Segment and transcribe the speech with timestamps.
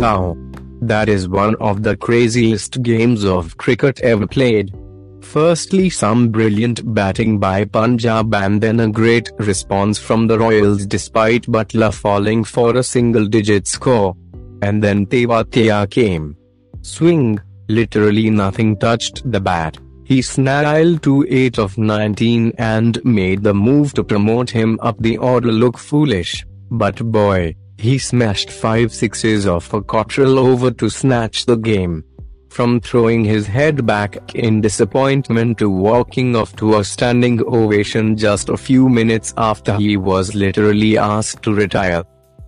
[0.00, 0.34] Wow.
[0.80, 4.74] That is one of the craziest games of cricket ever played.
[5.20, 11.42] Firstly, some brilliant batting by Punjab and then a great response from the Royals despite
[11.42, 14.16] Buttler falling for a single digit score.
[14.62, 16.34] And then Tewatia came.
[16.80, 17.38] Swing,
[17.68, 19.76] literally nothing touched the bat.
[20.04, 25.18] He snarled to 8 of 19 and made the move to promote him up the
[25.18, 26.46] order look foolish.
[26.70, 32.04] But boy, he smashed five sixes off a Cottrell over to snatch the game.
[32.50, 38.50] From throwing his head back in disappointment to walking off to a standing ovation just
[38.50, 42.02] a few minutes after he was literally asked to retire.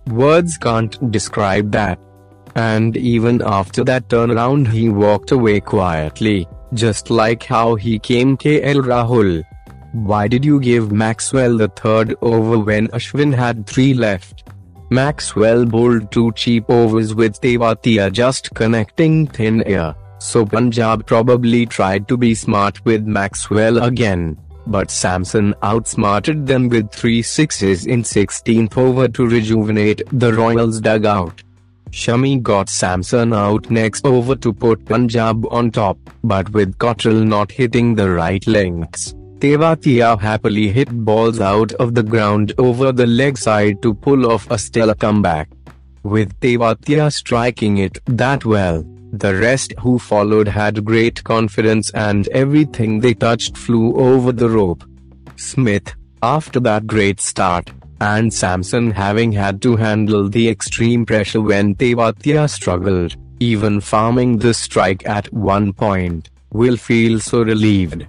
[0.07, 1.97] Words can't describe that.
[2.55, 8.83] And even after that turnaround he walked away quietly, just like how he came KL
[8.83, 9.43] Rahul.
[9.93, 14.43] Why did you give Maxwell the third over when Ashwin had three left?
[14.93, 22.07] Maxwell bowled two cheap overs with Tewatia just connecting thin air, so Punjab probably tried
[22.07, 24.37] to be smart with Maxwell again.
[24.67, 31.41] But Samson outsmarted them with three sixes in 16th over to rejuvenate the Royals dugout.
[31.89, 37.51] Shami got Samson out next over to put Punjab on top, but with Cottrell not
[37.51, 39.15] hitting the right lengths.
[39.43, 44.49] Tewatia happily hit balls out of the ground over the leg side to pull off
[44.49, 45.49] a stellar comeback.
[46.03, 53.01] With Tewatia striking it that well, the rest who followed had great confidence and everything
[53.01, 54.85] they touched flew over the rope.
[55.35, 57.69] Smith, after that great start,
[57.99, 64.53] and Samson having had to handle the extreme pressure when Tewatia struggled, even farming the
[64.53, 68.07] strike at one point, will feel so relieved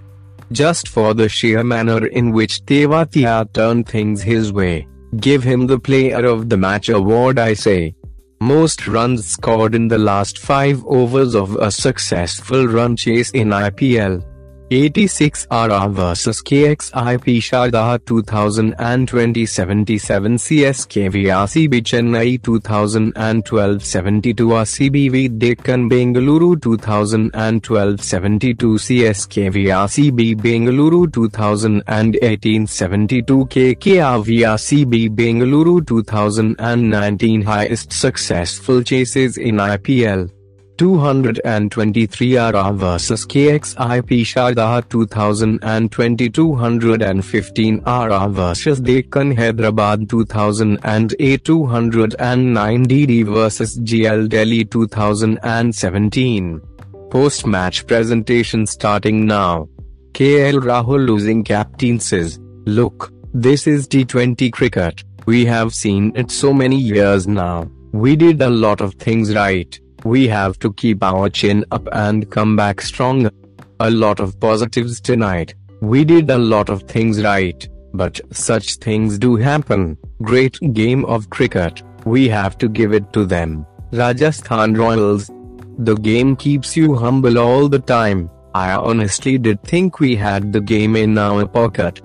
[0.51, 4.87] just for the sheer manner in which Tewatia turned things his way.
[5.17, 7.95] Give him the Player of the Match award I say.
[8.41, 14.23] Most runs scored in the last 5 overs of a successful run chase in IPL.
[14.71, 21.15] 86 RR vs KXIP Sharjah 2020 77 CSKV
[21.45, 34.25] RCB Chennai 2012 72 RCB Deccan Bengaluru 2012 72 CSKV RCB Bengaluru 2018 72 KKR
[34.55, 40.34] RCB Bengaluru 2019 Highest successful chases in IPL
[40.77, 53.79] 223 RR vs KXIP Sharjah 2020 215 RR vs Deccan Hyderabad 2008 209 DD vs
[53.79, 56.61] GL Delhi 2017
[57.09, 59.69] Post-match presentation starting now.
[60.11, 65.03] KL Rahul losing captain says, Look, this is T20 cricket.
[65.25, 67.69] We have seen it so many years now.
[67.91, 69.79] We did a lot of things right.
[70.05, 73.31] We have to keep our chin up and come back stronger.
[73.79, 75.55] A lot of positives tonight.
[75.81, 79.97] We did a lot of things right, but such things do happen.
[80.21, 81.81] Great game of cricket.
[82.05, 83.65] We have to give it to them.
[83.93, 85.31] Rajasthan Royals.
[85.79, 88.29] The game keeps you humble all the time.
[88.53, 91.99] I honestly did think we had the game in our pocket.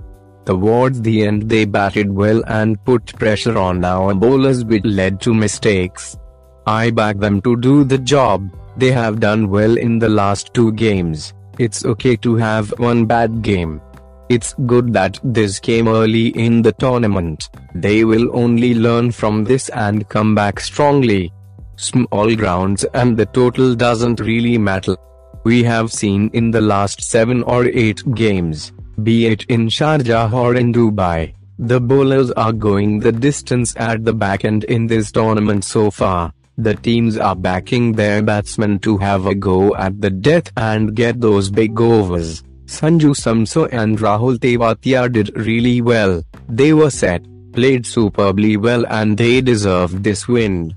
[0.46, 5.34] Towards the end they batted well and put pressure on our bowlers which led to
[5.34, 6.16] mistakes.
[6.66, 8.50] I back them to do the job.
[8.76, 11.34] They have done well in the last two games.
[11.58, 13.80] It's okay to have one bad game.
[14.28, 17.48] It's good that this came early in the tournament.
[17.74, 21.32] They will only learn from this and come back strongly.
[21.76, 24.96] Small grounds and the total doesn't really matter.
[25.44, 28.72] We have seen in the last 7 or 8 games,
[29.02, 34.12] be it in Sharjah or in Dubai, the bowlers are going the distance at the
[34.12, 36.32] back end in this tournament so far.
[36.62, 41.18] The teams are backing their batsmen to have a go at the death and get
[41.18, 42.42] those big overs.
[42.66, 46.22] Sanju Samson and Rahul Tewatia did really well.
[46.50, 50.74] They were set, played superbly well and they deserved this win.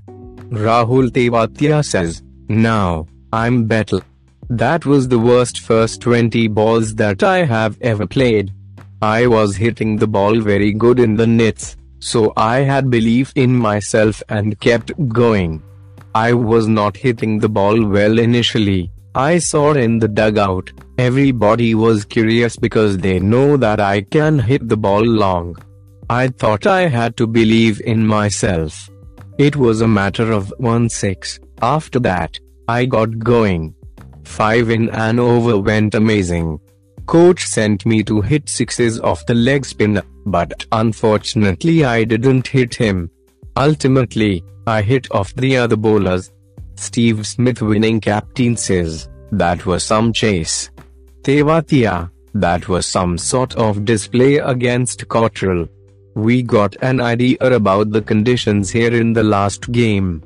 [0.48, 4.00] Rahul Tewatia says, Now, I'm better.
[4.48, 8.54] That was the worst first 20 balls that I have ever played.
[9.02, 13.54] I was hitting the ball very good in the nets, so I had belief in
[13.54, 15.62] myself and kept going.
[16.14, 18.92] I was not hitting the ball well initially.
[19.16, 24.68] I saw in the dugout, everybody was curious because they know that I can hit
[24.68, 25.56] the ball long.
[26.08, 28.90] I thought I had to believe in myself.
[29.38, 31.40] It was a matter of 1 6.
[31.62, 32.38] After that,
[32.68, 33.74] I got going.
[34.24, 36.60] 5 in and over went amazing.
[37.06, 42.74] Coach sent me to hit sixes off the leg spinner, but unfortunately I didn't hit
[42.74, 43.10] him.
[43.56, 46.32] Ultimately, I hit off the other bowlers.
[46.76, 50.70] Steve Smith winning captain says, that was some chase.
[51.22, 55.68] Tewatia, that was some sort of display against Cottrell.
[56.14, 60.22] We got an idea about the conditions here in the last game.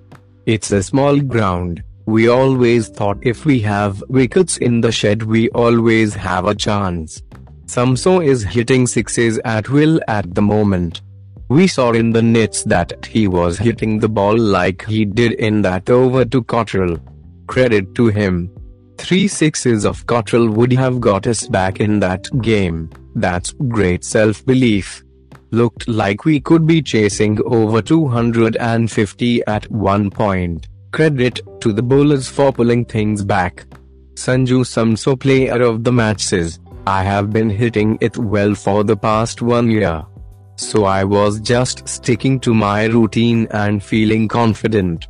[0.46, 1.82] It's a small ground.
[2.06, 7.22] We always thought if we have wickets in the shed we always have a chance.
[7.66, 11.02] Samson is hitting sixes at will at the moment.
[11.48, 15.62] We saw in the nets that he was hitting the ball like he did in
[15.62, 16.98] that over to Cottrell.
[17.46, 18.50] Credit to him.
[18.98, 22.90] Three sixes of Cottrell would have got us back in that game.
[23.14, 25.02] That's great self-belief.
[25.50, 30.68] Looked like we could be chasing over 250 at one point.
[30.92, 33.64] Credit to the bowlers for pulling things back.
[34.14, 38.96] Sanju Samson player of the match says, I have been hitting it well for the
[38.96, 40.04] past one year.
[40.58, 45.06] So I was just sticking to my routine and feeling confident.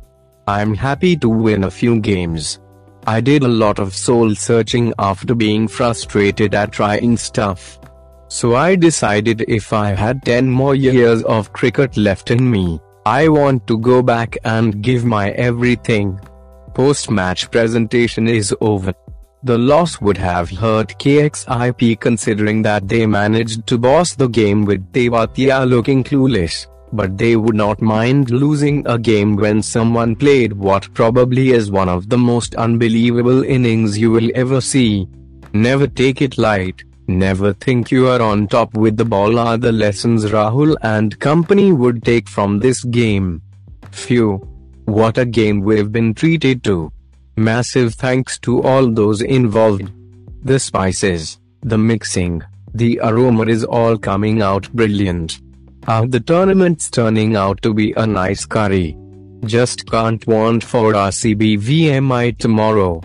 [0.47, 2.59] I'm happy to win a few games.
[3.07, 7.79] I did a lot of soul searching after being frustrated at trying stuff.
[8.27, 13.27] So I decided if I had 10 more years of cricket left in me, I
[13.27, 16.19] want to go back and give my everything.
[16.75, 18.93] Post match presentation is over.
[19.41, 24.91] The loss would have hurt KXIP considering that they managed to boss the game with
[24.91, 30.93] Tewatia looking clueless, but they would not mind losing a game when someone played what
[30.93, 35.07] probably is one of the most unbelievable innings you will ever see.
[35.53, 39.71] Never take it light, never think you are on top with the ball are the
[39.71, 43.41] lessons Rahul and company would take from this game.
[43.91, 44.45] Phew.
[44.83, 46.91] What a game we've been treated to.
[47.39, 49.89] Massive thanks to all those involved.
[50.43, 52.43] The spices, the mixing,
[52.73, 55.39] the aroma is all coming out brilliant.
[55.85, 58.97] How the tournament's turning out to be a nice curry.
[59.45, 63.01] Just can't want for RCB VMI tomorrow.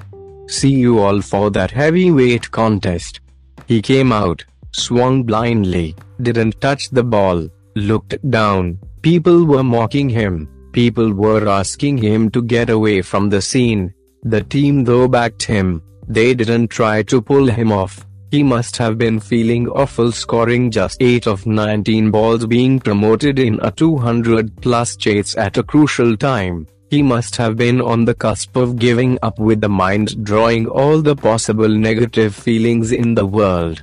[0.49, 3.21] See you all for that heavyweight contest.
[3.69, 8.81] He came out, swung blindly, didn't touch the ball, looked down.
[9.01, 10.49] People were mocking him.
[10.73, 13.95] People were asking him to get away from the scene.
[14.25, 18.07] The team though backed him, they didn't try to pull him off.
[18.31, 23.61] He must have been feeling awful scoring just 8 of 19 balls being promoted in
[23.63, 26.67] a 200 plus chase at a crucial time.
[26.91, 31.03] He must have been on the cusp of giving up with the mind drawing all
[31.03, 33.83] the possible negative feelings in the world.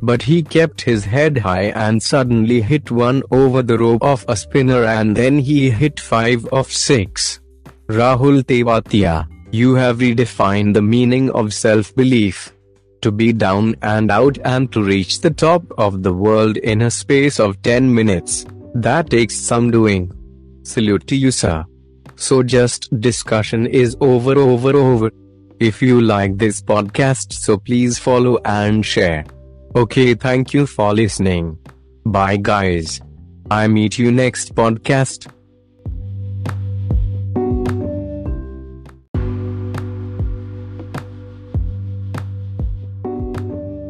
[0.00, 4.36] But he kept his head high and suddenly hit one over the rope of a
[4.36, 7.40] spinner and then he hit 5 of 6.
[7.88, 12.52] Rahul Tewatia you have redefined the meaning of self-belief.
[13.02, 16.90] To be down and out and to reach the top of the world in a
[16.90, 18.46] space of 10 minutes.
[18.74, 20.10] That takes some doing.
[20.62, 21.64] Salute to you sir.
[22.16, 25.10] So just discussion is over over over.
[25.58, 29.24] If you like this podcast so please follow and share.
[29.76, 31.58] Okay thank you for listening.
[32.06, 33.00] Bye guys.
[33.50, 35.30] I meet you next podcast.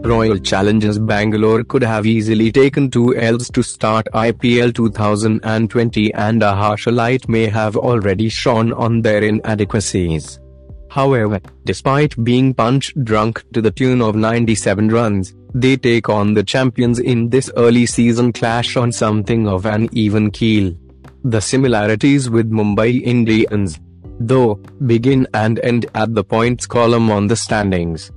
[0.04, 6.54] Royal Challengers Bangalore could have easily taken two Ls to start IPL 2020 and a
[6.54, 10.40] harsher light may have already shone on their inadequacies.
[10.90, 16.42] However, despite being punch drunk to the tune of 97 runs, they take on the
[16.42, 20.74] champions in this early season clash on something of an even keel.
[21.24, 23.78] The similarities with Mumbai Indians,
[24.18, 28.10] though, begin and end at the points column on the standings.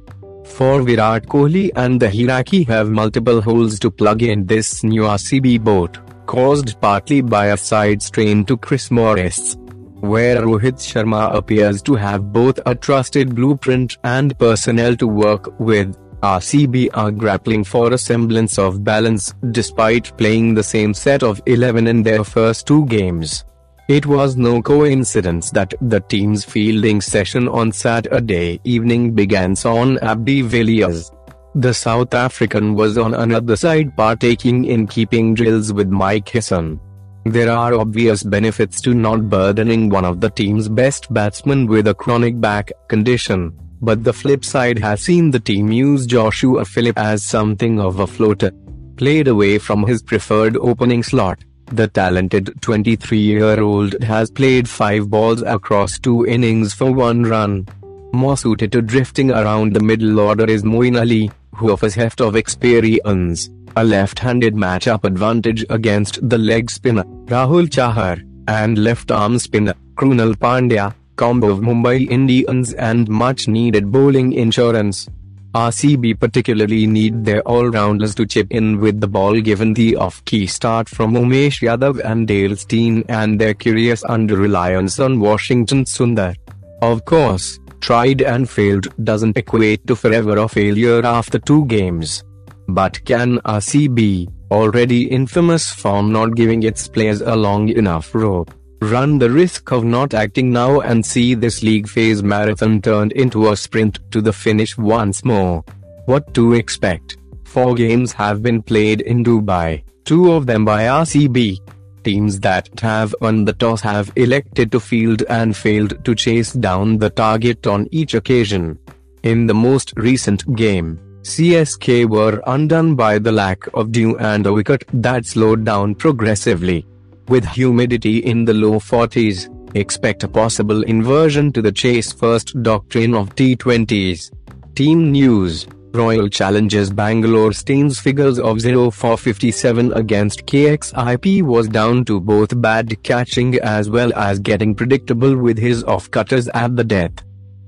[0.46, 5.64] For Virat Kohli and the Hiraki have multiple holes to plug in this new RCB
[5.64, 5.98] boat,
[6.28, 9.58] caused partly by a side strain to Chris Morris.
[10.00, 15.98] Where Rohit Sharma appears to have both a trusted blueprint and personnel to work with,
[16.22, 21.88] RCB are grappling for a semblance of balance despite playing the same set of 11
[21.88, 23.44] in their first two games.
[23.88, 30.26] It was no coincidence that the team's fielding session on Saturday evening began on AB
[30.26, 31.12] de Villiers.
[31.54, 36.80] The South African was on another side partaking in keeping drills with Mike Hesson.
[37.26, 41.94] There are obvious benefits to not burdening one of the team's best batsmen with a
[41.94, 47.24] chronic back condition, but the flip side has seen the team use Joshua Philippe as
[47.24, 48.50] something of a floater.
[48.98, 51.44] Played away from his preferred opening slot.
[51.72, 57.68] The talented 23-year-old has played five balls across two innings for one run.
[58.14, 62.36] More suited to drifting around the middle order is Moeen Ali, who offers heft of
[62.36, 70.36] experience, a left-handed matchup advantage against the leg spinner, Rahul Chahar, and left-arm spinner, Krunal
[70.36, 75.10] Pandya, combo of Mumbai Indians and much needed bowling insurance.
[75.56, 80.90] RCB particularly need their all-rounders to chip in with the ball given the off-key start
[80.90, 86.36] from Umesh Yadav and Dale Steyn and their curious under-reliance on Washington Sundar.
[86.82, 92.22] Of course, tried and failed doesn't equate to forever or failure after two games.
[92.68, 99.18] But can RCB, already infamous for not giving its players a long enough rope, run
[99.18, 103.56] the risk of not acting now and see this league phase marathon turned into a
[103.56, 105.64] sprint to the finish once more.
[106.06, 107.18] What to expect?
[107.46, 111.60] Four games have been played in Dubai, two of them by RCB.
[112.04, 116.98] Teams that have won the toss have elected to field and failed to chase down
[116.98, 118.78] the target on each occasion.
[119.24, 124.54] In the most recent game, CSK were undone by the lack of dew and a
[124.54, 126.86] wicket that slowed down progressively.
[127.28, 133.16] With humidity in the low 40s, expect a possible inversion to the chase first doctrine
[133.16, 134.32] of T20s.
[134.76, 135.66] Team News
[135.96, 142.62] Royal Challengers Bangalore Steyn's figures of 0 for 57 against KXIP was down to both
[142.62, 147.14] bad catching as well as getting predictable with his off-cutters at the death.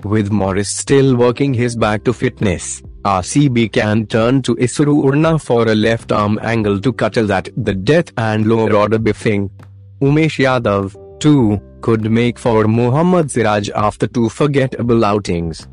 [0.03, 5.67] With Morris still working his back to fitness, RCB can turn to Isuru Udana for
[5.67, 9.49] a left arm angle to cutters at the death and lower order biffing.
[10.01, 15.67] Umesh Yadav, too, could make for Mohammad Siraj after two forgettable outings.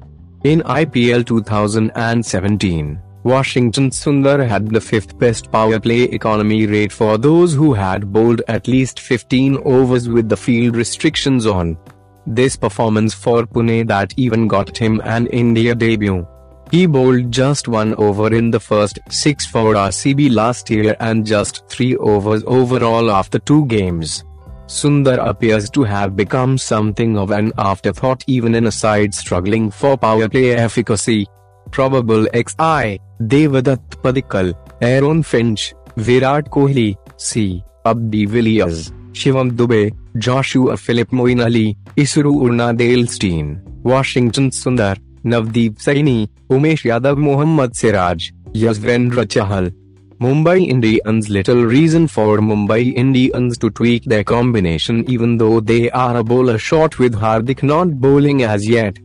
[0.45, 7.55] In IPL 2017, Washington Sundar had the fifth best power play economy rate for those
[7.55, 11.79] who had bowled at least 15 overs with the field restrictions on.
[12.27, 16.27] This performance for Pune that even got him an India debut.
[16.75, 21.69] He bowled just one over in the first six for RCB last year and just
[21.69, 24.25] three overs overall after two games.
[24.67, 29.97] Sundar appears to have become something of an afterthought even in a side struggling for
[29.97, 31.29] power play efficacy.
[31.71, 37.63] Probable XI, Devdutt Padikkal, Aaron Finch, Virat Kohli, C.
[37.85, 44.99] AB de Villiers, Shivam Dube, Joshua Philippe Moeen Ali, Isuru Udana Dale Steyn, Washington Sundar,
[45.25, 49.73] Navdeep Saini, Umesh Yadav Mohammad Siraj, Yuzvendra Chahal.
[50.21, 56.19] Mumbai Indians little reason for Mumbai Indians to tweak their combination even though they are
[56.19, 58.99] a bowler short with Hardik not bowling as yet.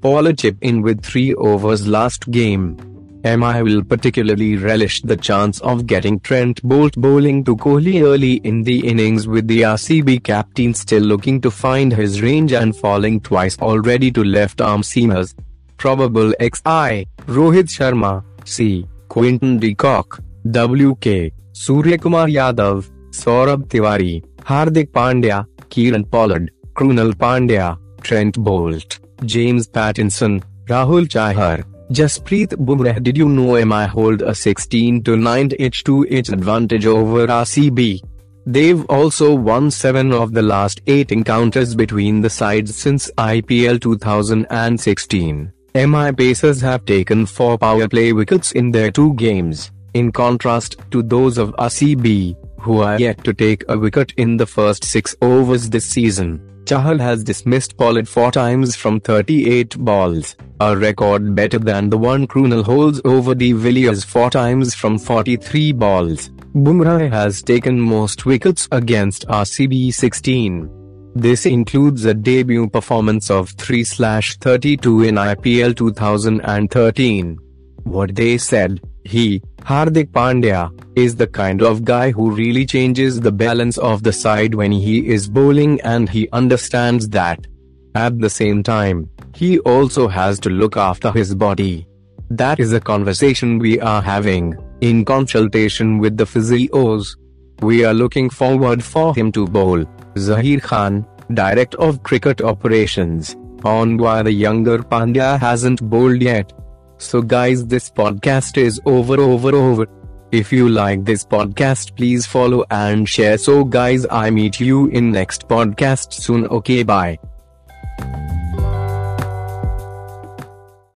[0.00, 2.76] Pollard chip in with 3 overs last game.
[3.24, 8.62] MI will particularly relish the chance of getting Trent Boult bowling to Kohli early in
[8.62, 13.58] the innings with the RCB captain still looking to find his range and falling twice
[13.58, 15.34] already to left arm seamers.
[15.76, 18.86] Probable XI, Rohit Sharma, C.
[19.08, 28.36] Quinton de Kock, WK, Suryakumar Yadav, Saurabh Tiwari, Hardik Pandya, Kieron Pollard, Krunal Pandya, Trent
[28.36, 35.16] Boult, James Pattinson, Rahul Chahar, Jasprit Bumrah Did you know MI hold a 16 to
[35.16, 38.00] 9 H2H advantage over RCB?
[38.44, 45.52] They've also won 7 of the last 8 encounters between the sides since IPL 2016.
[45.76, 51.02] MI Pacers have taken 4 power play wickets in their two games, in contrast to
[51.02, 55.68] those of RCB, who are yet to take a wicket in the first 6 overs
[55.68, 56.40] this season.
[56.64, 62.26] Chahal has dismissed Pollard 4 times from 38 balls, a record better than the one
[62.26, 66.30] Krunal holds over de Villiers 4 times from 43 balls.
[66.54, 70.85] Bumrah has taken most wickets against RCB 16.
[71.18, 77.38] This includes a debut performance of 3/32 in IPL 2013.
[77.84, 83.32] What they said, he, Hardik Pandya, is the kind of guy who really changes the
[83.32, 87.46] balance of the side when he is bowling and he understands that.
[87.94, 91.86] At the same time, he also has to look after his body.
[92.28, 97.16] That is a conversation we are having, in consultation with the physios.
[97.62, 99.86] We are looking forward for him to bowl.
[100.16, 106.52] Zaheer Khan, Director of Cricket Operations, on why the younger Pandya hasn't bowled yet.
[106.98, 109.86] So guys this podcast is over over over.
[110.32, 115.12] If you like this podcast please follow and share so guys I meet you in
[115.12, 117.18] next podcast soon okay bye.